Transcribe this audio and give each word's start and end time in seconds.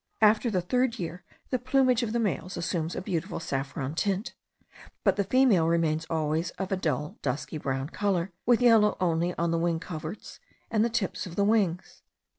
After 0.21 0.49
the 0.49 0.61
third 0.61 0.97
year 0.97 1.23
the 1.51 1.59
plumage 1.59 2.01
of 2.01 2.11
the 2.11 2.19
males 2.19 2.57
assumes 2.57 2.95
a 2.95 3.03
beautiful 3.03 3.39
saffron 3.39 3.93
tint; 3.93 4.33
but 5.03 5.15
the 5.15 5.23
female 5.23 5.67
remains 5.67 6.07
always 6.09 6.49
of 6.57 6.71
a 6.71 6.75
dull 6.75 7.19
dusky 7.21 7.59
brown 7.59 7.89
colour, 7.89 8.31
with 8.43 8.63
yellow 8.63 8.97
only 8.99 9.35
on 9.37 9.51
the 9.51 9.59
wing 9.59 9.79
coverts 9.79 10.39
and 10.71 10.91
tips 10.91 11.27
of 11.27 11.35
the 11.35 11.45
wings. 11.45 12.01